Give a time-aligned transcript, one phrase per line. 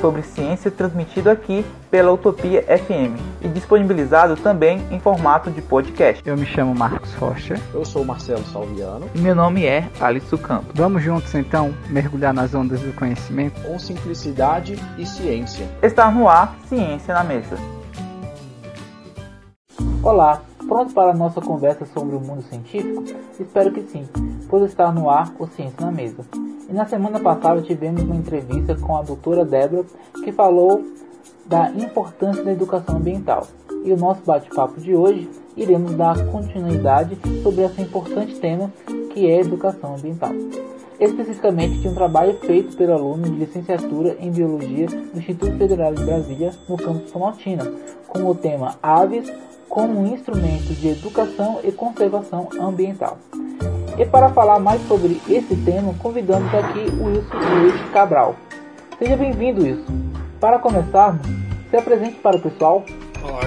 [0.00, 6.22] sobre ciência transmitido aqui pela Utopia FM e disponibilizado também em formato de podcast.
[6.26, 7.60] Eu me chamo Marcos Rocha.
[7.72, 9.08] Eu sou Marcelo Salviano.
[9.14, 10.72] E meu nome é Alisson Campos.
[10.74, 15.66] Vamos juntos então mergulhar nas ondas do conhecimento com simplicidade e ciência.
[15.82, 17.56] Está no ar Ciência na Mesa.
[20.02, 23.04] Olá, pronto para a nossa conversa sobre o mundo científico?
[23.38, 24.08] Espero que sim,
[24.52, 26.22] pois está no ar o Ciência na Mesa.
[26.68, 29.86] E na semana passada tivemos uma entrevista com a doutora Débora
[30.22, 30.84] que falou
[31.46, 33.46] da importância da educação ambiental.
[33.82, 38.70] E o nosso bate-papo de hoje iremos dar continuidade sobre esse importante tema
[39.14, 40.32] que é a educação ambiental.
[41.00, 46.04] Especificamente de um trabalho feito pelo aluno de licenciatura em Biologia do Instituto Federal de
[46.04, 47.64] Brasília, no campus Planaltina,
[48.06, 49.32] com o tema Aves
[49.66, 53.16] como um instrumento de educação e conservação ambiental.
[54.02, 58.36] E para falar mais sobre esse tema, convidamos aqui o Wilson Luiz Cabral.
[58.98, 59.92] Seja bem-vindo, Wilson.
[60.40, 61.24] Para começarmos,
[61.70, 62.84] se apresente para o pessoal.
[63.22, 63.42] Olá,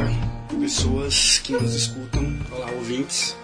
[0.57, 2.23] pessoas que nos escutam.
[2.55, 3.35] Olá, ouvintes.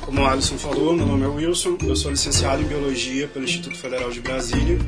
[0.00, 3.76] Como o Alisson falou, meu nome é Wilson, eu sou licenciado em Biologia pelo Instituto
[3.76, 4.78] Federal de Brasília,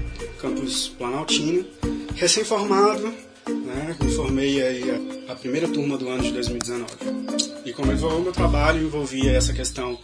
[0.41, 1.67] campus Planaltina.
[2.15, 3.13] Recém-formado,
[3.49, 4.91] né, me formei aí
[5.29, 6.87] a, a primeira turma do ano de 2019.
[7.65, 9.99] E como falou, meu trabalho envolvia essa questão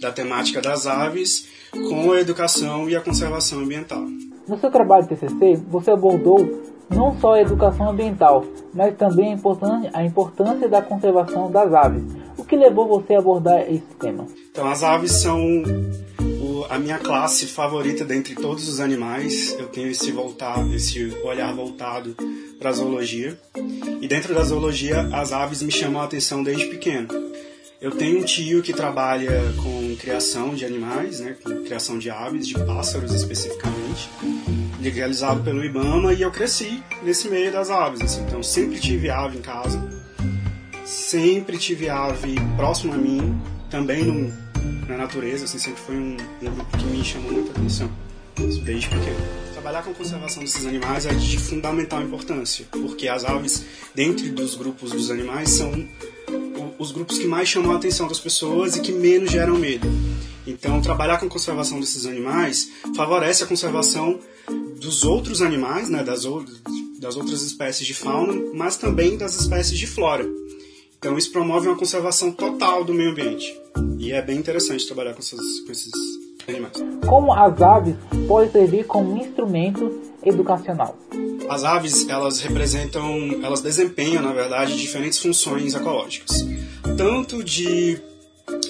[0.00, 4.04] da temática das aves com a educação e a conservação ambiental.
[4.46, 9.36] No seu trabalho de TCC, você abordou não só a educação ambiental, mas também
[9.92, 12.02] a importância da conservação das aves.
[12.36, 14.26] O que levou você a abordar esse tema?
[14.50, 15.38] Então, as aves são
[16.70, 19.56] a minha classe favorita dentre todos os animais.
[19.58, 22.14] Eu tenho esse, voltar, esse olhar voltado
[22.58, 23.38] para a zoologia.
[24.00, 27.08] E dentro da zoologia, as aves me chamam a atenção desde pequeno.
[27.80, 32.46] Eu tenho um tio que trabalha com criação de animais, né, com criação de aves,
[32.46, 34.08] de pássaros especificamente,
[34.80, 38.00] legalizado pelo IBAMA, e eu cresci nesse meio das aves.
[38.00, 39.82] Assim, então sempre tive ave em casa,
[40.84, 43.38] sempre tive ave próximo a mim,
[43.68, 44.32] também no,
[44.88, 47.90] na natureza, assim, sempre foi um, um grupo que me chamou muita atenção,
[48.36, 53.64] desde pequeno trabalhar com a conservação desses animais é de fundamental importância, porque as aves,
[53.94, 55.88] dentro dos grupos dos animais, são
[56.78, 59.88] os grupos que mais chamam a atenção das pessoas e que menos geram medo.
[60.46, 64.20] Então, trabalhar com a conservação desses animais favorece a conservação
[64.78, 66.24] dos outros animais, né, das,
[67.00, 70.28] das outras espécies de fauna, mas também das espécies de flora.
[70.98, 73.63] Então, isso promove uma conservação total do meio ambiente.
[73.98, 75.92] E é bem interessante trabalhar com, essas, com esses
[76.48, 76.72] animais.
[77.06, 77.96] Como as aves
[78.28, 80.96] podem servir como instrumento educacional?
[81.48, 86.46] As aves, elas representam, elas desempenham, na verdade, diferentes funções ecológicas.
[86.96, 88.00] Tanto de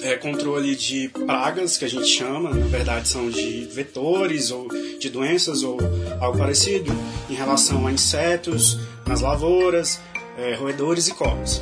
[0.01, 4.67] é, controle de pragas, que a gente chama, na verdade são de vetores ou
[4.99, 5.77] de doenças ou
[6.19, 6.91] algo parecido,
[7.29, 9.99] em relação a insetos, nas lavouras,
[10.37, 11.61] é, roedores e cobras.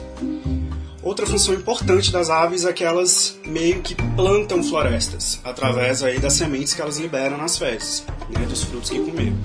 [1.03, 6.31] Outra função importante das aves é que elas meio que plantam florestas, através aí das
[6.31, 9.35] sementes que elas liberam nas fezes, né, dos frutos que comeram.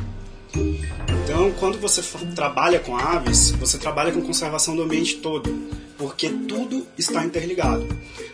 [1.25, 2.01] Então, quando você
[2.33, 5.53] trabalha com aves, você trabalha com conservação do ambiente todo,
[5.99, 7.89] porque tudo está interligado.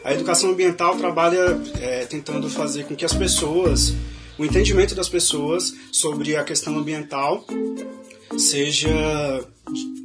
[0.05, 3.95] A educação ambiental trabalha é, tentando fazer com que as pessoas,
[4.39, 7.43] o entendimento das pessoas sobre a questão ambiental
[8.37, 9.45] seja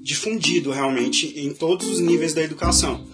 [0.09, 3.05] difundido realmente em todos os níveis da educação.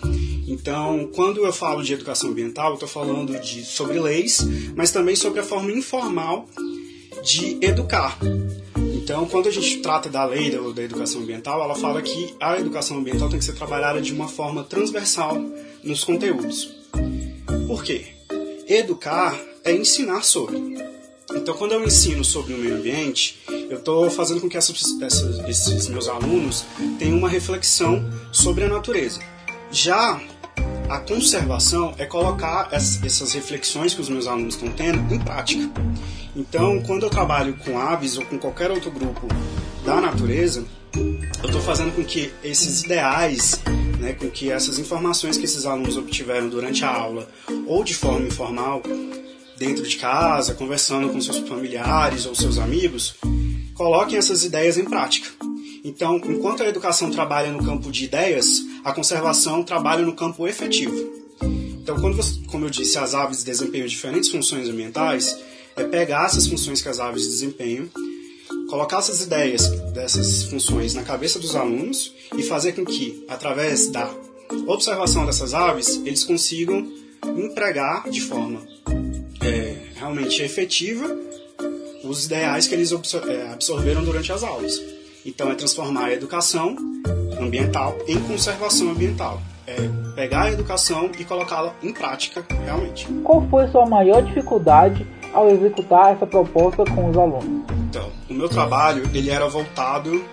[0.47, 4.39] Então, quando eu falo de educação ambiental, eu estou falando de, sobre leis,
[4.77, 6.47] mas também sobre a forma informal
[7.21, 8.17] de educar.
[8.93, 12.57] Então, quando a gente trata da lei da, da, educação ambiental, ela fala que a
[12.57, 15.37] educação ambiental tem que ser trabalhada de uma forma transversal
[15.83, 16.77] nos conteúdos.
[17.67, 18.05] Por quê?
[18.69, 20.55] Educar é ensinar sobre.
[21.35, 23.37] Então, quando eu ensino sobre o meio ambiente,
[23.69, 26.65] eu estou fazendo com que essas, essas, esses meus alunos
[26.99, 29.19] tenham uma reflexão sobre a natureza.
[29.71, 30.21] Já
[30.89, 35.69] a conservação é colocar essas reflexões que os meus alunos estão tendo em prática.
[36.35, 39.27] Então, quando eu trabalho com aves ou com qualquer outro grupo
[39.83, 40.63] da natureza,
[40.95, 43.59] eu estou fazendo com que esses ideais,
[43.99, 47.27] né, com que essas informações que esses alunos obtiveram durante a aula
[47.65, 48.81] ou de forma informal,
[49.57, 53.15] dentro de casa, conversando com seus familiares ou seus amigos,
[53.75, 55.29] coloquem essas ideias em prática.
[55.83, 60.95] Então, enquanto a educação trabalha no campo de ideias, a conservação trabalha no campo efetivo.
[61.41, 65.37] Então, quando você, como eu disse, as aves desempenham diferentes funções ambientais,
[65.75, 67.87] é pegar essas funções que as aves desempenham,
[68.67, 74.09] colocar essas ideias dessas funções na cabeça dos alunos e fazer com que, através da
[74.65, 76.91] observação dessas aves, eles consigam
[77.37, 78.61] empregar de forma
[79.41, 81.15] é, realmente efetiva
[82.07, 84.81] os ideais que eles é, absorveram durante as aulas.
[85.25, 86.75] Então, é transformar a educação
[87.39, 89.41] ambiental em conservação ambiental.
[89.67, 89.75] É
[90.15, 93.07] pegar a educação e colocá-la em prática realmente.
[93.23, 97.63] Qual foi a sua maior dificuldade ao executar essa proposta com os alunos?
[97.89, 100.23] Então, o meu trabalho ele era voltado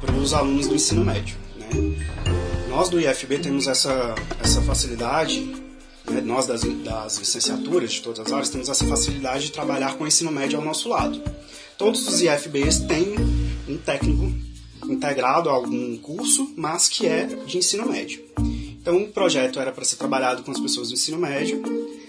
[0.00, 1.36] para os alunos do ensino médio.
[1.56, 2.06] Né?
[2.68, 5.54] Nós do IFB temos essa, essa facilidade,
[6.10, 6.20] né?
[6.20, 10.06] nós das, das licenciaturas de todas as áreas temos essa facilidade de trabalhar com o
[10.06, 11.20] ensino médio ao nosso lado.
[11.78, 13.14] Todos os IFBs têm
[13.68, 14.32] um técnico
[14.86, 18.22] integrado a algum curso, mas que é de ensino médio.
[18.80, 21.62] Então o projeto era para ser trabalhado com as pessoas do ensino médio,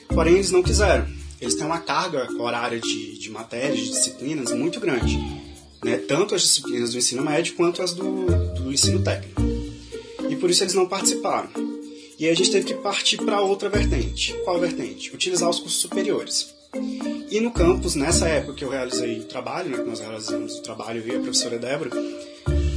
[0.07, 1.07] porém eles não quiseram.
[1.39, 5.17] Eles têm uma carga horária de, de matérias, de disciplinas muito grande.
[5.83, 5.97] Né?
[5.97, 9.41] Tanto as disciplinas do ensino médio quanto as do, do ensino técnico.
[10.29, 11.49] E por isso eles não participaram.
[12.21, 14.35] E aí a gente teve que partir para outra vertente.
[14.43, 15.11] Qual vertente?
[15.11, 16.53] Utilizar os cursos superiores.
[17.31, 20.61] E no campus, nessa época que eu realizei o trabalho, né, que nós realizamos o
[20.61, 21.89] trabalho, e a professora Débora,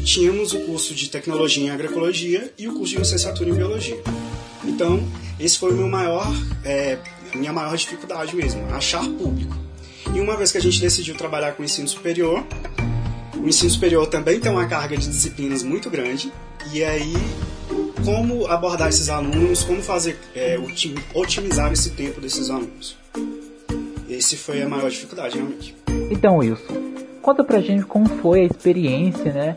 [0.02, 4.02] tínhamos o curso de Tecnologia em Agroecologia e o curso de Licenciatura em Biologia.
[4.64, 5.06] Então,
[5.38, 6.26] esse foi o meu maior,
[6.64, 6.96] é,
[7.34, 9.54] minha maior dificuldade mesmo, achar público.
[10.14, 12.42] E uma vez que a gente decidiu trabalhar com o ensino superior,
[13.36, 16.32] o ensino superior também tem uma carga de disciplinas muito grande,
[16.72, 17.12] e aí
[18.04, 20.58] como abordar esses alunos, como fazer é,
[21.14, 22.96] otimizar esse tempo desses alunos.
[24.08, 25.74] Esse foi a maior dificuldade, realmente.
[26.10, 26.74] Então, Wilson,
[27.22, 29.56] conta pra gente como foi a experiência, né,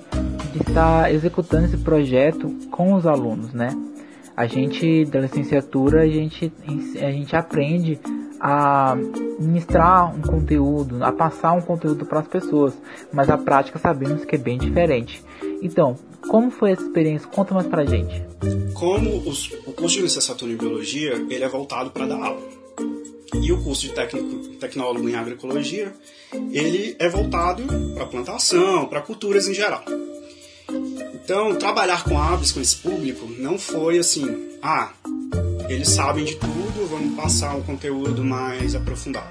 [0.54, 3.70] de estar executando esse projeto com os alunos, né?
[4.36, 6.52] A gente da licenciatura, a gente,
[7.02, 8.00] a gente aprende
[8.40, 8.96] a
[9.40, 12.78] ministrar um conteúdo, a passar um conteúdo para as pessoas,
[13.12, 15.24] mas a prática sabemos que é bem diferente.
[15.62, 15.98] Então,
[16.28, 17.28] como foi essa experiência?
[17.30, 18.24] Conta mais pra gente.
[18.74, 22.42] Como os, o curso de licenciatura em biologia, ele é voltado para dar aula.
[23.42, 25.94] E o curso de técnico, tecnólogo em agroecologia,
[26.52, 27.64] ele é voltado
[27.96, 29.84] para plantação, para culturas em geral.
[31.14, 34.26] Então, trabalhar com aves, com esse público, não foi assim,
[34.62, 34.92] ah,
[35.68, 39.28] eles sabem de tudo, vamos passar um conteúdo mais aprofundado.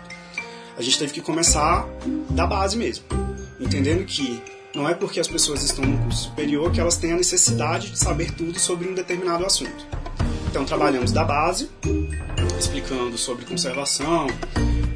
[0.76, 1.88] A gente teve que começar
[2.30, 3.04] da base mesmo,
[3.58, 4.42] entendendo que
[4.76, 7.98] não é porque as pessoas estão no curso superior que elas têm a necessidade de
[7.98, 9.86] saber tudo sobre um determinado assunto.
[10.50, 11.70] Então, trabalhamos da base,
[12.58, 14.26] explicando sobre conservação,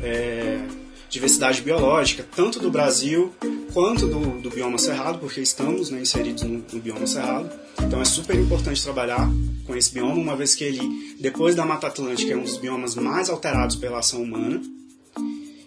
[0.02, 0.60] é,
[1.08, 3.32] diversidade biológica, tanto do Brasil
[3.72, 7.50] quanto do, do bioma cerrado, porque estamos né, inseridos no, no, bioma cerrado.
[7.82, 9.28] Então é super importante trabalhar
[9.66, 12.94] com esse bioma, uma vez que ele, depois da Mata Atlântica, é um dos biomas
[12.94, 14.60] mais alterados pela ação humana.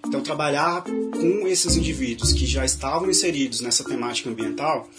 [0.06, 0.84] Então trabalhar
[1.24, 4.90] com esses indivíduos que já estavam inseridos nessa temática ambiental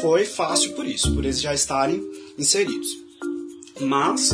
[0.00, 2.02] foi fácil por isso, por eles já estarem
[2.38, 2.88] inseridos.
[3.78, 4.30] Mas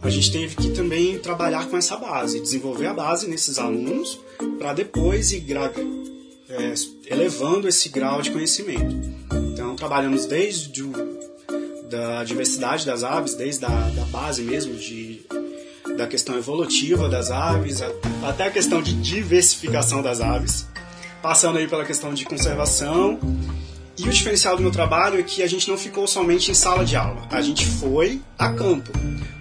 [0.00, 4.20] a gente teve que também trabalhar com essa base, desenvolver a base nesses alunos
[4.60, 5.44] para depois ir
[6.48, 6.74] é,
[7.06, 8.96] elevando esse grau de conhecimento.
[9.52, 10.92] Então, trabalhamos desde o,
[11.90, 15.22] da diversidade das aves, desde a da base mesmo, de,
[15.96, 17.80] da questão evolutiva das aves,
[18.22, 20.66] até a questão de diversificação das aves,
[21.26, 23.18] passando aí pela questão de conservação
[23.98, 26.84] e o diferencial do meu trabalho é que a gente não ficou somente em sala
[26.84, 28.92] de aula, a gente foi a campo.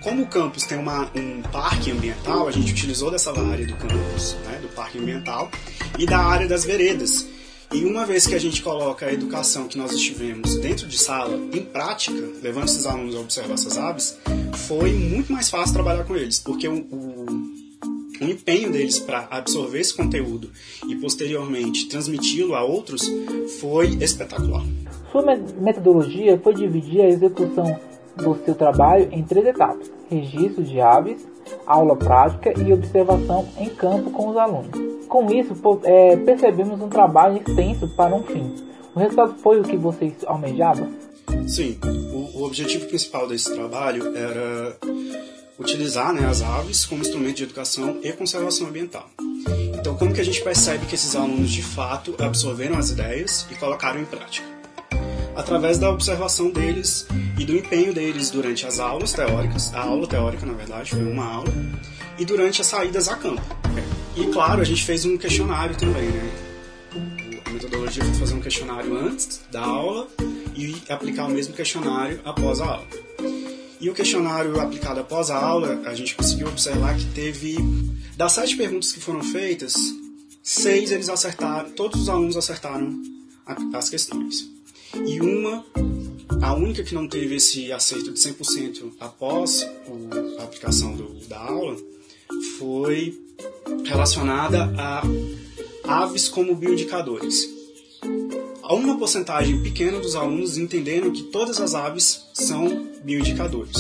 [0.01, 4.35] Como o campus tem uma, um parque ambiental, a gente utilizou dessa área do campus,
[4.47, 5.51] né, do parque ambiental,
[5.99, 7.27] e da área das veredas.
[7.71, 11.37] E uma vez que a gente coloca a educação que nós estivemos dentro de sala
[11.53, 14.17] em prática, levando esses alunos a observar essas aves,
[14.67, 17.54] foi muito mais fácil trabalhar com eles, porque o, o
[18.21, 20.49] o empenho deles para absorver esse conteúdo
[20.87, 23.01] e posteriormente transmiti-lo a outros
[23.59, 24.63] foi espetacular.
[25.11, 25.23] Sua
[25.59, 27.79] metodologia foi dividir a execução
[28.15, 31.25] do seu trabalho em três etapas: registro de aves,
[31.65, 34.71] aula prática e observação em campo com os alunos.
[35.07, 35.53] Com isso,
[35.83, 38.53] é, percebemos um trabalho extenso para um fim.
[38.93, 40.89] O resultado foi o que vocês almejavam?
[41.47, 44.77] Sim, o, o objetivo principal desse trabalho era
[45.57, 49.09] utilizar né, as aves como instrumento de educação e conservação ambiental.
[49.73, 53.55] Então, como que a gente percebe que esses alunos de fato absorveram as ideias e
[53.55, 54.45] colocaram em prática?
[55.35, 57.05] Através da observação deles
[57.37, 61.25] e do empenho deles durante as aulas teóricas, a aula teórica, na verdade, foi uma
[61.25, 61.53] aula,
[62.17, 63.43] e durante as saídas a campo.
[64.15, 66.31] E, claro, a gente fez um questionário também, né?
[67.45, 70.07] A metodologia foi fazer um questionário antes da aula
[70.55, 73.44] e aplicar o mesmo questionário após a aula.
[73.79, 77.57] E o questionário aplicado após a aula, a gente conseguiu observar que teve,
[78.15, 79.75] das sete perguntas que foram feitas,
[80.41, 83.01] seis eles acertaram, todos os alunos acertaram
[83.73, 84.49] as questões.
[85.05, 85.65] E uma,
[86.41, 89.67] a única que não teve esse acerto de 100% após
[90.39, 91.75] a aplicação do, da aula,
[92.57, 93.19] foi
[93.83, 95.03] relacionada a
[95.83, 97.54] aves como bioindicadores.
[98.67, 103.77] Há uma porcentagem pequena dos alunos entenderam que todas as aves são bioindicadores.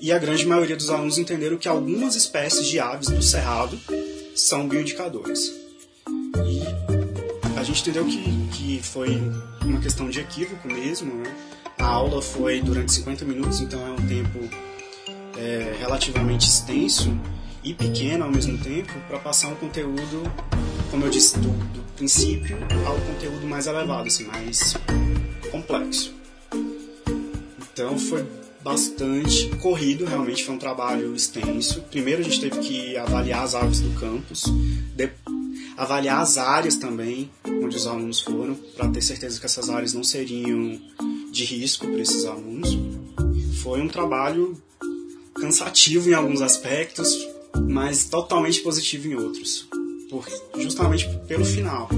[0.00, 3.78] E a grande maioria dos alunos entenderam que algumas espécies de aves do cerrado
[4.34, 5.52] são bioindicadores.
[6.46, 9.20] E a gente entendeu que, que foi
[9.62, 11.14] uma questão de equívoco mesmo.
[11.16, 11.36] Né?
[11.78, 14.38] A aula foi durante 50 minutos, então é um tempo
[15.36, 17.14] é, relativamente extenso
[17.62, 20.22] e pequeno ao mesmo tempo para passar um conteúdo,
[20.90, 24.74] como eu disse, do, do, princípio ao conteúdo mais elevado, assim, mais
[25.50, 26.14] complexo.
[27.72, 28.24] Então foi
[28.62, 31.82] bastante corrido, realmente foi um trabalho extenso.
[31.90, 34.44] Primeiro a gente teve que avaliar as aves do campus,
[34.96, 35.10] de,
[35.76, 40.02] avaliar as áreas também onde os alunos foram, para ter certeza que essas áreas não
[40.02, 40.80] seriam
[41.30, 42.78] de risco para esses alunos.
[43.62, 44.56] Foi um trabalho
[45.34, 47.28] cansativo em alguns aspectos,
[47.68, 49.68] mas totalmente positivo em outros,
[50.10, 50.26] por,
[50.58, 51.88] justamente pelo final.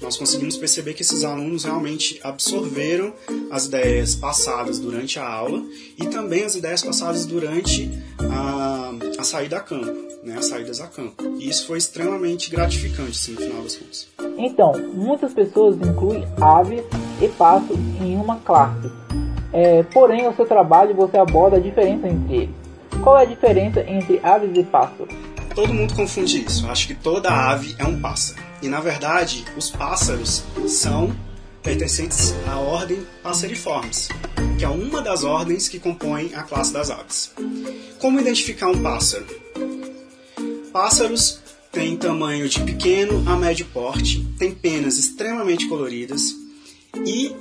[0.00, 3.12] Nós conseguimos perceber que esses alunos realmente absorveram
[3.50, 5.62] as ideias passadas durante a aula
[5.98, 9.92] e também as ideias passadas durante a, a saída a campo,
[10.22, 11.24] né, as saídas a campo.
[11.38, 14.08] E isso foi extremamente gratificante, no final das contas.
[14.38, 16.84] Então, muitas pessoas incluem aves
[17.20, 18.88] e pássaros em uma classe.
[19.52, 22.54] É, porém, no seu trabalho você aborda a diferença entre eles.
[23.02, 25.35] Qual é a diferença entre aves e pássaros?
[25.56, 26.66] Todo mundo confunde isso.
[26.66, 28.38] Acho que toda ave é um pássaro.
[28.60, 31.16] E na verdade, os pássaros são
[31.62, 34.08] pertencentes à ordem Passeriformes,
[34.58, 37.32] que é uma das ordens que compõem a classe das aves.
[37.98, 39.24] Como identificar um pássaro?
[40.74, 41.40] Pássaros
[41.72, 46.34] têm tamanho de pequeno a médio porte, têm penas extremamente coloridas
[47.06, 47.34] e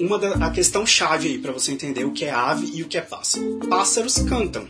[0.00, 2.88] uma da, a questão chave aí para você entender o que é ave e o
[2.88, 3.60] que é pássaro.
[3.68, 4.66] Pássaros cantam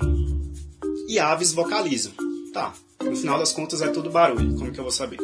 [1.09, 2.30] e aves vocalizam.
[2.53, 5.19] Tá, no final das contas é tudo barulho, como que eu vou saber?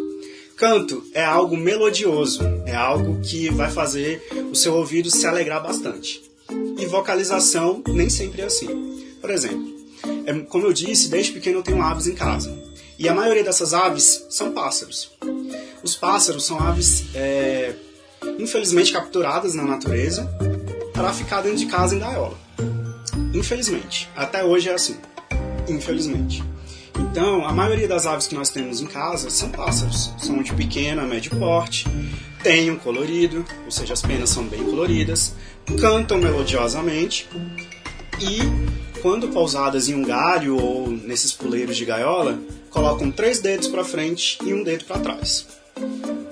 [0.57, 6.23] Canto é algo melodioso, é algo que vai fazer o seu ouvido se alegrar bastante.
[6.79, 8.69] E vocalização nem sempre é assim.
[9.21, 9.75] Por exemplo,
[10.25, 12.57] é, como eu disse, desde pequeno eu tenho aves em casa.
[12.99, 15.11] E a maioria dessas aves são pássaros.
[15.83, 17.75] Os pássaros são aves é,
[18.39, 20.31] infelizmente capturadas na natureza
[20.95, 22.39] para ficar dentro de casa em gaiola.
[23.35, 24.09] Infelizmente.
[24.17, 24.97] Até hoje é assim.
[25.69, 26.43] Infelizmente.
[27.17, 30.13] Então, a maioria das aves que nós temos em casa são pássaros.
[30.19, 31.87] São de pequeno a médio porte,
[32.43, 35.33] têm um colorido, ou seja, as penas são bem coloridas,
[35.81, 37.27] cantam melodiosamente
[38.21, 43.83] e, quando pousadas em um galho ou nesses puleiros de gaiola, colocam três dedos para
[43.83, 45.47] frente e um dedo para trás.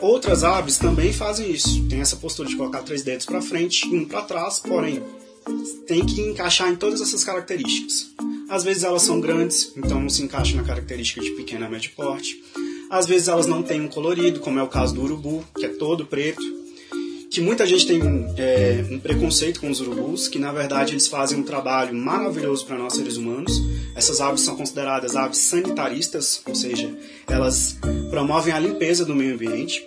[0.02, 1.82] Outras aves também fazem isso.
[1.88, 5.02] Tem essa postura de colocar três dedos para frente e um para trás, porém
[5.86, 8.10] tem que encaixar em todas essas características.
[8.48, 12.42] Às vezes elas são grandes, então não se encaixa na característica de pequena médio porte.
[12.90, 15.68] Às vezes elas não têm um colorido, como é o caso do urubu, que é
[15.68, 16.42] todo preto.
[17.30, 18.00] Que muita gente tem
[18.36, 22.78] é, um preconceito com os urubus, que na verdade eles fazem um trabalho maravilhoso para
[22.78, 23.60] nós seres humanos.
[23.96, 26.96] Essas aves são consideradas aves sanitaristas, ou seja,
[27.26, 27.76] elas
[28.10, 29.84] promovem a limpeza do meio ambiente.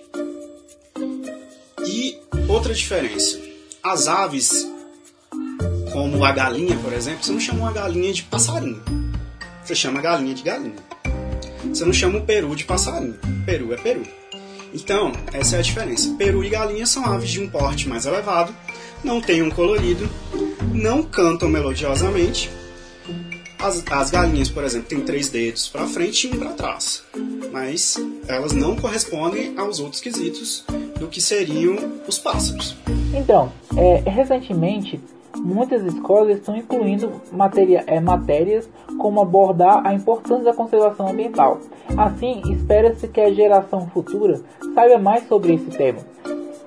[1.85, 2.17] E
[2.49, 3.39] outra diferença:
[3.81, 4.67] as aves
[5.97, 8.79] como a galinha, por exemplo, você não chama uma galinha de passarinho.
[9.63, 10.75] Você chama a galinha de galinha.
[11.73, 13.15] Você não chama o peru de passarinho.
[13.47, 14.03] Peru é peru.
[14.71, 16.13] Então, essa é a diferença.
[16.13, 18.53] Peru e galinha são aves de um porte mais elevado,
[19.03, 20.07] não têm um colorido,
[20.71, 22.47] não cantam melodiosamente.
[23.57, 27.01] As, as galinhas, por exemplo, têm três dedos para frente e um para trás,
[27.51, 27.95] mas
[28.27, 30.63] elas não correspondem aos outros quesitos
[30.99, 31.75] do que seriam
[32.07, 32.77] os pássaros.
[33.15, 35.01] Então, é, recentemente
[35.39, 41.59] muitas escolas estão incluindo matéria, é, matérias como abordar a importância da conservação ambiental.
[41.97, 44.41] Assim, espera-se que a geração futura
[44.73, 45.99] saiba mais sobre esse tema.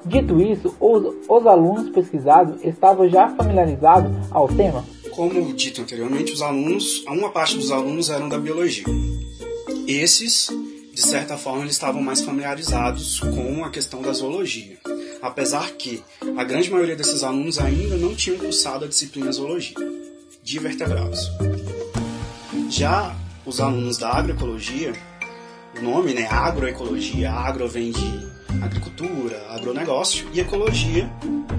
[0.04, 4.84] Dito isso, os, os alunos pesquisados estavam já familiarizados ao tema?
[5.10, 8.84] Como dito anteriormente, os alunos, uma parte dos alunos eram da biologia.
[9.86, 10.48] Esses,
[10.94, 14.78] de certa forma, eles estavam mais familiarizados com a questão da zoologia
[15.22, 16.02] apesar que
[16.36, 19.76] a grande maioria desses alunos ainda não tinham cursado a disciplina zoologia
[20.42, 21.30] de vertebrados.
[22.68, 24.92] Já os alunos da agroecologia,
[25.78, 28.30] o nome, né, agroecologia, agro vem de
[28.62, 31.10] agricultura, agronegócio e ecologia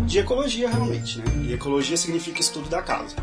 [0.05, 1.25] de ecologia realmente, né?
[1.45, 3.15] E ecologia significa estudo da casa.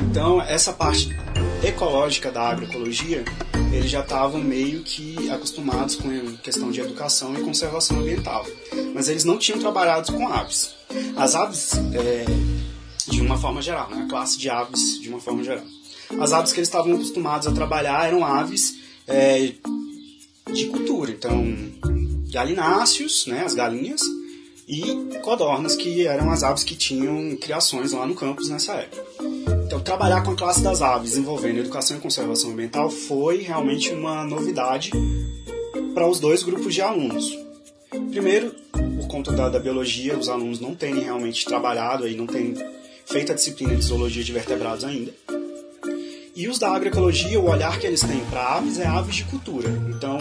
[0.00, 1.14] Então, essa parte
[1.62, 3.24] ecológica da agroecologia,
[3.72, 8.46] eles já estavam meio que acostumados com a questão de educação e conservação ambiental.
[8.94, 10.74] Mas eles não tinham trabalhado com aves.
[11.16, 12.24] As aves, é,
[13.10, 14.04] de uma forma geral, né?
[14.04, 15.64] a classe de aves de uma forma geral.
[16.20, 19.52] As aves que eles estavam acostumados a trabalhar eram aves é,
[20.52, 21.54] de cultura, então
[22.30, 24.02] galináceos, né, as galinhas,
[24.66, 29.23] e codornas, que eram as aves que tinham criações lá no campus nessa época.
[29.84, 34.90] Trabalhar com a classe das aves envolvendo educação e conservação ambiental foi realmente uma novidade
[35.92, 37.38] para os dois grupos de alunos.
[38.10, 42.54] Primeiro, por conta da, da biologia, os alunos não têm realmente trabalhado aí, não têm
[43.04, 45.12] feito a disciplina de zoologia de vertebrados ainda.
[46.34, 49.68] E os da agroecologia, o olhar que eles têm para aves é aves de cultura.
[49.90, 50.18] Então,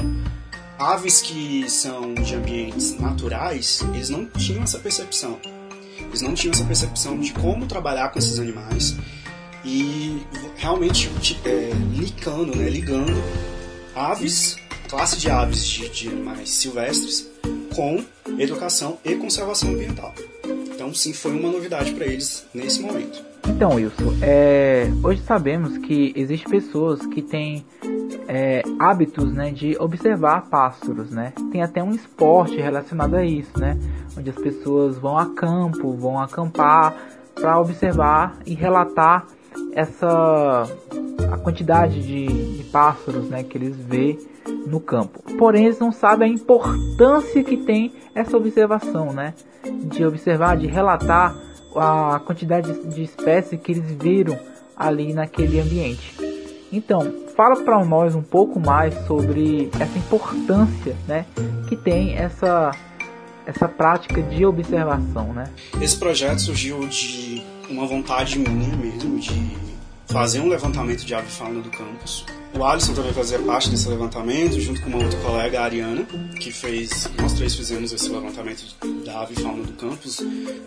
[0.77, 5.39] aves que são de ambientes naturais, eles não tinham essa percepção.
[5.97, 8.95] Eles não tinham essa percepção de como trabalhar com esses animais
[9.65, 10.21] e
[10.57, 11.09] realmente
[11.45, 13.13] é, ligando, né, ligando
[13.95, 14.57] aves,
[14.89, 17.29] classe de aves de, de animais silvestres
[17.75, 18.03] com
[18.37, 20.13] educação e conservação ambiental.
[20.73, 23.23] Então, sim, foi uma novidade para eles nesse momento.
[23.47, 27.65] Então, Wilson, é, hoje sabemos que existem pessoas que têm
[28.27, 31.33] é, hábitos né, de observar pássaros, né?
[31.51, 33.77] Tem até um esporte relacionado a isso, né?
[34.17, 36.95] Onde as pessoas vão a campo, vão acampar
[37.35, 39.27] para observar e relatar
[39.73, 40.63] essa
[41.31, 44.17] a quantidade de, de pássaros, né, que eles vê
[44.67, 45.21] no campo.
[45.37, 49.33] Porém, eles não sabem a importância que tem essa observação, né?
[49.85, 51.35] De observar, de relatar
[51.75, 54.37] a quantidade de espécies que eles viram
[54.75, 56.15] ali naquele ambiente.
[56.71, 61.25] Então, fala para nós um pouco mais sobre essa importância, né,
[61.67, 62.71] que tem essa
[63.45, 65.43] essa prática de observação, né?
[65.81, 69.57] Esse projeto surgiu de uma vontade minha mesmo de
[70.07, 74.79] fazer um levantamento de avifauna do campus o Alisson também fazia parte desse levantamento, junto
[74.81, 76.05] com uma outra colega, a Ariana,
[76.39, 78.63] que fez, nós três fizemos esse levantamento
[79.03, 80.21] da ave fauna do campus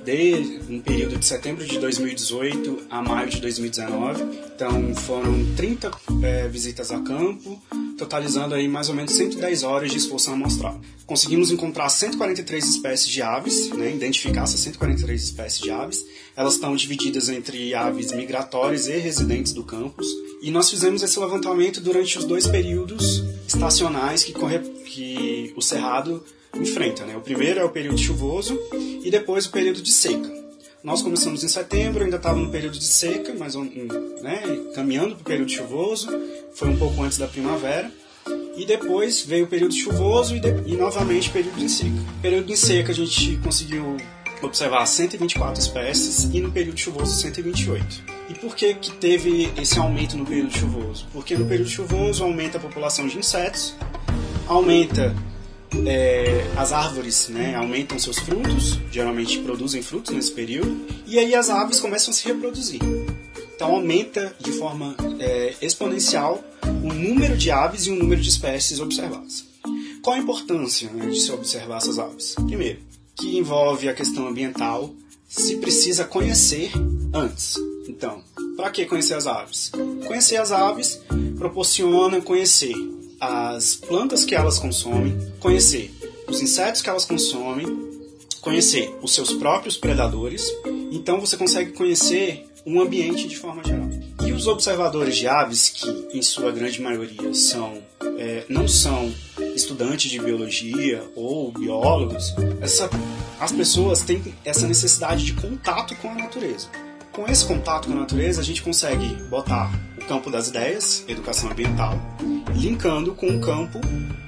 [0.04, 4.24] de um período de setembro de 2018 a maio de 2019.
[4.54, 5.90] Então foram 30
[6.24, 7.62] é, visitas a campo,
[7.96, 10.80] totalizando aí mais ou menos 110 horas de exposição amostral.
[11.06, 16.04] Conseguimos encontrar 143 espécies de aves, né, identificar essas 143 espécies de aves.
[16.36, 20.06] Elas estão divididas entre aves migratórias e residentes do campus.
[20.42, 26.22] E nós fizemos esse levantamento durante os dois períodos estacionais que, corre, que o Cerrado
[26.54, 27.04] enfrenta.
[27.04, 27.16] Né?
[27.16, 28.58] O primeiro é o período chuvoso
[29.02, 30.45] e depois o período de seca.
[30.86, 34.40] Nós começamos em setembro, ainda estava no período de seca, mas né,
[34.72, 36.08] caminhando para o período chuvoso,
[36.54, 37.90] foi um pouco antes da primavera.
[38.56, 41.90] E depois veio o período chuvoso e, de, e novamente período de seca.
[41.90, 43.96] No período de seca a gente conseguiu
[44.40, 48.04] observar 124 espécies e no período chuvoso 128.
[48.30, 51.08] E por que, que teve esse aumento no período chuvoso?
[51.12, 53.74] Porque no período chuvoso aumenta a população de insetos,
[54.46, 55.12] aumenta
[55.86, 61.50] é, as árvores, né, aumentam seus frutos, geralmente produzem frutos nesse período, e aí as
[61.50, 62.80] aves começam a se reproduzir.
[63.54, 66.42] Então aumenta de forma é, exponencial
[66.82, 69.44] o número de aves e o número de espécies observadas.
[70.02, 72.34] Qual a importância né, de se observar essas aves?
[72.34, 72.78] Primeiro,
[73.14, 74.94] que envolve a questão ambiental,
[75.26, 76.70] se precisa conhecer
[77.12, 77.56] antes.
[77.88, 78.22] Então,
[78.56, 79.72] para que conhecer as aves?
[80.06, 81.00] Conhecer as aves
[81.38, 82.74] proporciona conhecer
[83.20, 85.94] as plantas que elas consomem, conhecer
[86.28, 87.66] os insetos que elas consomem,
[88.40, 90.52] conhecer os seus próprios predadores.
[90.92, 93.88] Então você consegue conhecer um ambiente de forma geral.
[94.26, 97.80] E os observadores de aves, que em sua grande maioria são
[98.18, 99.12] é, não são
[99.54, 102.88] estudantes de biologia ou biólogos, essa,
[103.38, 106.68] as pessoas têm essa necessidade de contato com a natureza.
[107.12, 109.72] Com esse contato com a natureza, a gente consegue botar
[110.06, 111.98] campo das ideias, educação ambiental,
[112.54, 113.80] linkando com o campo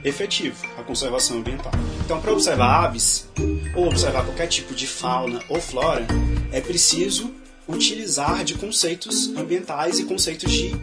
[0.04, 1.72] efetivo, a conservação ambiental.
[2.04, 3.28] Então, para observar aves,
[3.74, 6.06] ou observar qualquer tipo de fauna ou flora,
[6.52, 7.32] é preciso
[7.66, 10.74] utilizar de conceitos ambientais e conceitos de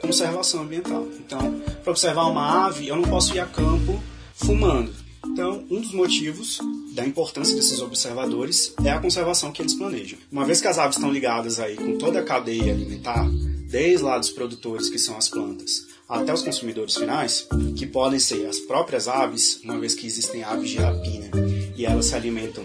[0.00, 1.06] conservação ambiental.
[1.18, 4.00] Então, para observar uma ave, eu não posso ir a campo
[4.34, 4.92] fumando.
[5.26, 6.58] Então, um dos motivos
[6.94, 10.18] da importância desses observadores é a conservação que eles planejam.
[10.30, 13.26] Uma vez que as aves estão ligadas aí com toda a cadeia alimentar,
[13.74, 18.46] desde lá dos produtores, que são as plantas, até os consumidores finais, que podem ser
[18.46, 21.28] as próprias aves, uma vez que existem aves de rapina
[21.76, 22.64] e elas se alimentam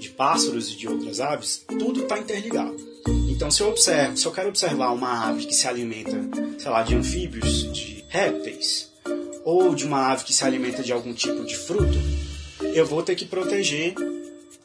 [0.00, 2.74] de pássaros e de outras aves, tudo está interligado.
[3.28, 6.18] Então, se eu observo, se eu quero observar uma ave que se alimenta,
[6.58, 8.90] sei lá, de anfíbios, de répteis,
[9.44, 11.98] ou de uma ave que se alimenta de algum tipo de fruto,
[12.74, 13.94] eu vou ter que proteger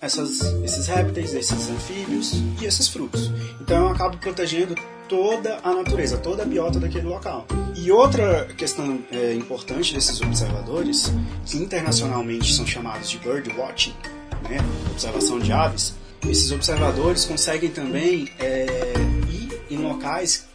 [0.01, 3.31] essas, esses répteis, esses anfíbios e esses frutos.
[3.61, 4.75] Então eu acabo protegendo
[5.07, 7.45] toda a natureza, toda a biota daquele local.
[7.75, 11.13] E outra questão é, importante desses observadores,
[11.45, 13.93] que internacionalmente são chamados de bird watching,
[14.49, 14.57] né,
[14.91, 15.93] observação de aves,
[16.27, 18.65] esses observadores conseguem também é,
[19.29, 20.47] ir em locais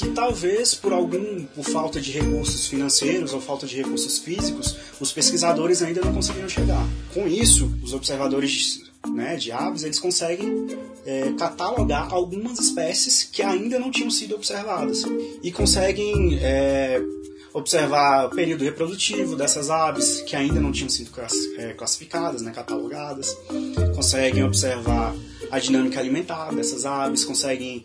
[0.00, 5.12] que talvez por algum por falta de recursos financeiros ou falta de recursos físicos os
[5.12, 6.84] pesquisadores ainda não conseguiram chegar.
[7.12, 10.66] Com isso, os observadores né, de aves eles conseguem
[11.06, 15.04] é, catalogar algumas espécies que ainda não tinham sido observadas
[15.42, 17.02] e conseguem é,
[17.52, 21.10] observar o período reprodutivo dessas aves que ainda não tinham sido
[21.58, 23.36] é, classificadas, né, catalogadas,
[23.94, 25.14] conseguem observar
[25.50, 27.82] a dinâmica alimentar dessas aves, conseguem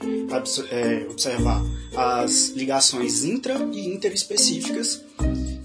[0.70, 1.64] é, observar
[1.96, 5.02] as ligações intra e interespecíficas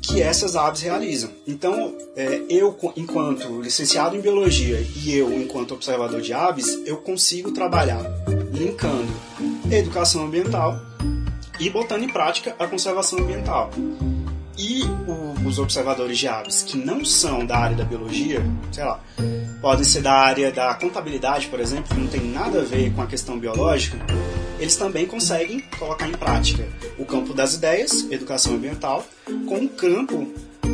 [0.00, 1.30] que essas aves realizam.
[1.46, 7.52] Então, é, eu, enquanto licenciado em biologia e eu, enquanto observador de aves, eu consigo
[7.52, 8.02] trabalhar
[8.52, 9.12] linkando
[9.70, 10.80] educação ambiental
[11.60, 13.70] e botando em prática a conservação ambiental.
[14.60, 19.00] E o, os observadores de aves que não são da área da biologia, sei lá,
[19.62, 23.00] podem ser da área da contabilidade, por exemplo, que não tem nada a ver com
[23.00, 23.96] a questão biológica,
[24.58, 26.68] eles também conseguem colocar em prática
[26.98, 30.30] o campo das ideias, educação ambiental, com um campo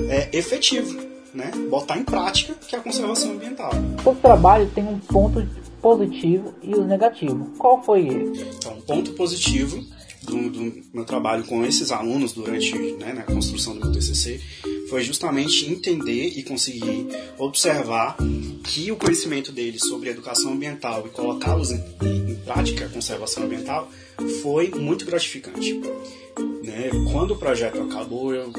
[0.08, 1.00] é, efetivo,
[1.32, 1.52] né?
[1.70, 3.70] botar em prática que é a conservação ambiental.
[4.04, 5.46] O trabalho tem um ponto
[5.80, 7.56] positivo e os negativos.
[7.56, 8.40] Qual foi ele?
[8.56, 9.80] Então, um ponto positivo
[10.26, 14.40] do, do meu trabalho com esses alunos durante né, na construção do meu TCC
[14.88, 17.06] foi justamente entender e conseguir
[17.38, 18.16] observar
[18.62, 23.90] que o conhecimento deles sobre educação ambiental e colocá-los em, em, prática a conservação ambiental
[24.42, 25.74] foi muito gratificante.
[26.62, 26.90] Né?
[27.12, 28.52] Quando o projeto acabou, eu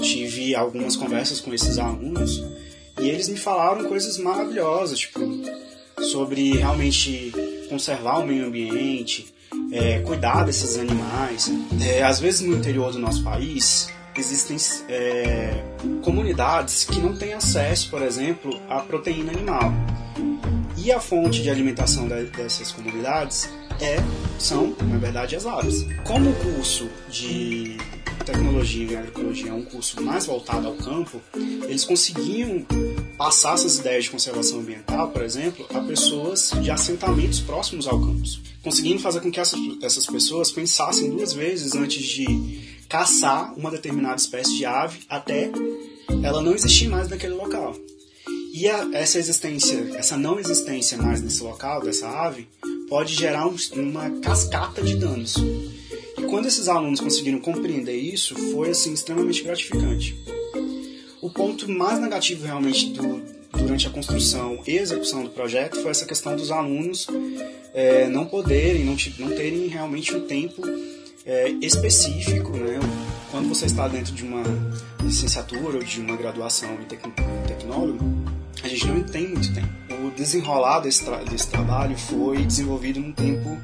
[0.00, 2.42] tive algumas conversas com esses alunos
[3.00, 5.20] e eles me falaram coisas maravilhosas, tipo,
[6.02, 7.32] sobre realmente
[7.68, 9.34] conservar o meio ambiente,
[9.74, 11.50] é, cuidar desses animais.
[11.84, 14.56] É, às vezes no interior do nosso país existem
[14.88, 15.64] é,
[16.02, 19.72] comunidades que não têm acesso, por exemplo, à proteína animal.
[20.76, 23.96] E a fonte de alimentação dessas comunidades é,
[24.38, 25.86] são, na verdade, as aves.
[26.04, 27.76] Como o curso de
[28.24, 32.64] tecnologia e agroecologia é um curso mais voltado ao campo, eles conseguiam
[33.18, 38.40] passar essas ideias de conservação ambiental, por exemplo, a pessoas de assentamentos próximos ao campus,
[38.62, 44.16] conseguindo fazer com que essas, essas pessoas pensassem duas vezes antes de caçar uma determinada
[44.16, 45.50] espécie de ave até
[46.22, 47.74] ela não existir mais naquele local.
[48.56, 52.46] E a, essa existência, essa não existência mais nesse local dessa ave,
[52.88, 55.34] pode gerar um, uma cascata de danos.
[56.16, 60.16] E quando esses alunos conseguiram compreender isso, foi assim extremamente gratificante.
[61.20, 66.06] O ponto mais negativo realmente do, durante a construção e execução do projeto foi essa
[66.06, 67.08] questão dos alunos
[67.74, 70.62] é, não poderem, não, não terem realmente um tempo
[71.26, 72.78] é, específico, né?
[73.32, 74.44] Quando você está dentro de uma
[75.02, 76.84] licenciatura ou de uma graduação em
[77.48, 78.43] tecnólogo,
[78.74, 79.68] gente não tem muito tempo.
[80.04, 83.58] O desenrolar desse, tra desse trabalho foi desenvolvido num tempo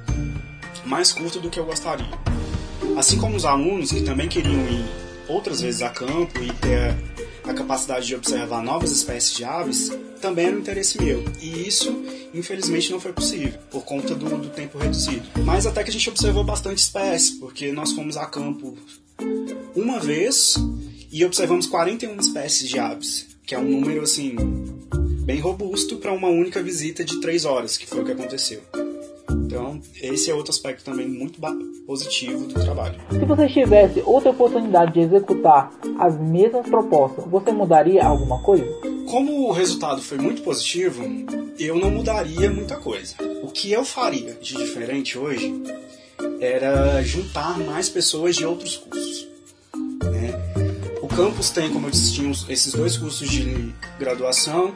[0.85, 2.07] mais curto do que eu gostaria.
[2.97, 4.85] Assim como os alunos que também queriam ir
[5.29, 6.97] outras vezes a campo e ter
[7.45, 11.25] a capacidade de observar novas espécies de aves também era um interesse meu.
[11.41, 11.91] E isso,
[12.35, 15.27] infelizmente, não foi possível, por conta do, do tempo reduzido.
[15.45, 18.77] Mas até que a gente observou bastante espécies, porque nós fomos a campo
[19.75, 20.55] uma vez
[21.11, 24.37] e observamos 41 espécies de aves, que é um número assim
[25.31, 28.61] bem robusto para uma única visita de 3 horas, que foi o que aconteceu.
[29.31, 31.41] Então, esse é outro aspecto também muito
[31.87, 33.01] positivo do trabalho.
[33.13, 38.67] Se você tivesse outra oportunidade de executar as mesmas propostas, você mudaria alguma coisa?
[39.09, 41.05] Como o resultado foi muito positivo,
[41.57, 43.15] eu não mudaria muita coisa.
[43.41, 45.63] O que eu faria de diferente hoje
[46.41, 49.29] era juntar mais pessoas de outros cursos.
[50.03, 50.33] Né?
[51.01, 54.75] O campus tem, como eu disse, esses dois cursos de graduação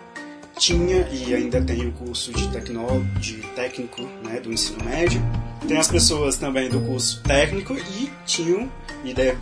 [0.59, 5.21] tinha e ainda tem o curso de, tecno, de técnico né, do ensino médio.
[5.67, 8.71] Tem as pessoas também do curso técnico e tinham,
[9.05, 9.39] e deve,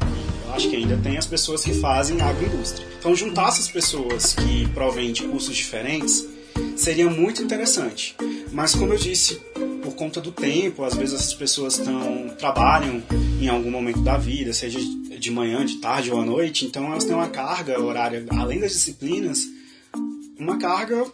[0.55, 2.87] acho que ainda tem as pessoas que fazem agroindústria.
[2.98, 6.27] Então, juntar essas pessoas que provêm de cursos diferentes
[6.77, 8.14] seria muito interessante.
[8.53, 9.40] Mas, como eu disse,
[9.83, 13.03] por conta do tempo, às vezes essas pessoas estão trabalham
[13.40, 17.05] em algum momento da vida, seja de manhã, de tarde ou à noite, então elas
[17.05, 19.46] têm uma carga horária, além das disciplinas,
[20.42, 21.05] uma carga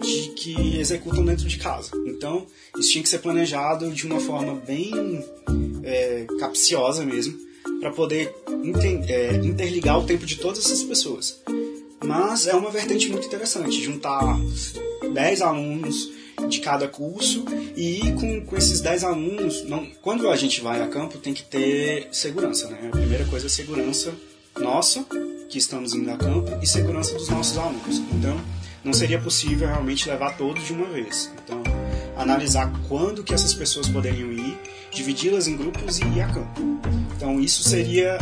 [0.00, 1.90] de, que executam dentro de casa.
[2.06, 2.46] Então,
[2.78, 5.24] isso tinha que ser planejado de uma forma bem
[5.82, 7.36] é, capciosa mesmo,
[7.80, 8.32] para poder
[9.08, 11.42] é, interligar o tempo de todas essas pessoas.
[12.04, 14.38] Mas é uma vertente muito interessante, juntar
[15.12, 16.10] 10 alunos
[16.48, 17.44] de cada curso
[17.76, 21.42] e com, com esses 10 alunos, não, quando a gente vai a campo tem que
[21.42, 22.88] ter segurança, né?
[22.88, 24.14] A primeira coisa é segurança
[24.60, 25.04] nossa,
[25.48, 27.98] que estamos indo a campo, e segurança dos nossos alunos.
[28.12, 28.40] Então,
[28.86, 31.30] não seria possível realmente levar todos de uma vez.
[31.44, 31.60] Então,
[32.16, 34.56] analisar quando que essas pessoas poderiam ir,
[34.92, 36.60] dividi-las em grupos e ir a campo.
[37.16, 38.16] Então, isso seria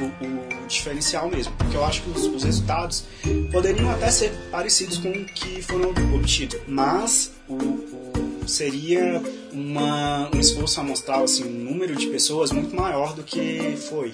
[0.00, 3.04] o, o diferencial mesmo, porque eu acho que os, os, resultados
[3.52, 10.40] poderiam até ser parecidos com o que foram obtidos, mas o, o, seria uma, um
[10.40, 14.12] esforço amostral, assim, um número de pessoas muito maior do que foi,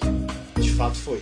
[0.59, 1.21] de fato foi.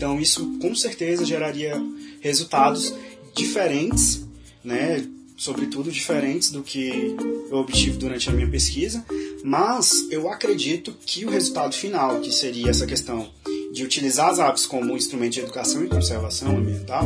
[0.00, 1.74] Então isso com certeza geraria
[2.20, 2.94] resultados
[3.40, 4.26] diferentes,
[4.62, 5.04] né,
[5.36, 7.16] sobretudo diferentes do que
[7.50, 9.04] eu obtive durante a minha pesquisa,
[9.42, 13.28] mas eu acredito que o resultado final, que seria essa questão
[13.72, 17.04] de utilizar as aves como um instrumento de educação e conservação ambiental,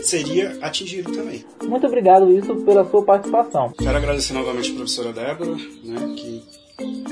[0.00, 1.44] seria atingido também.
[1.64, 3.72] Muito obrigado, Wilson, pela sua participação.
[3.76, 6.42] Quero agradecer novamente a professora Débora, né, que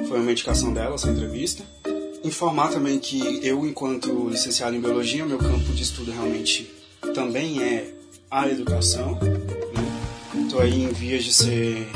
[0.07, 1.65] foi uma indicação dela essa entrevista.
[2.23, 6.71] Informar também que eu, enquanto licenciado em Biologia, meu campo de estudo realmente
[7.15, 7.95] também é
[8.31, 9.19] a educação.
[10.35, 10.67] Estou né?
[10.67, 11.91] aí em vias de ser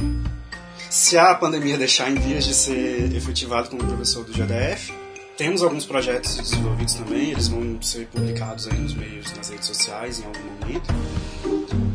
[0.90, 4.92] se a pandemia deixar em vias de ser efetivado como professor do GDF,
[5.36, 10.20] temos alguns projetos desenvolvidos também, eles vão ser publicados aí nos meios, nas redes sociais
[10.20, 10.94] em algum momento.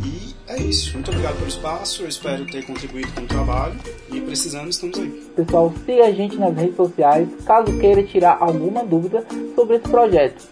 [0.06, 0.94] E é isso.
[0.96, 3.80] Muito obrigado pelo espaço, eu espero ter contribuído com o trabalho
[4.12, 5.10] e precisando estamos aí.
[5.34, 9.26] Pessoal, siga a gente nas redes sociais caso queira tirar alguma dúvida
[9.56, 10.46] sobre esse projeto.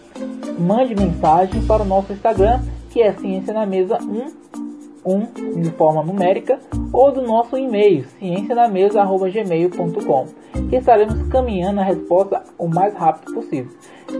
[0.58, 4.48] Mande mensagem para o nosso Instagram, que é Ciência na Mesa 1
[5.04, 6.58] 1 de forma numérica
[6.92, 10.26] ou do nosso e-mail ciencianamesa@gmail.com,
[10.68, 13.72] que estaremos caminhando a resposta o mais rápido possível.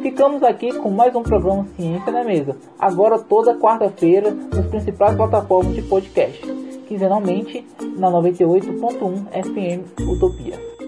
[0.03, 5.75] Ficamos aqui com mais um programa Ciência na Mesa, agora toda quarta-feira nos principais plataformas
[5.75, 6.41] de podcast,
[6.87, 10.88] quinzenalmente na 98.1 FM Utopia.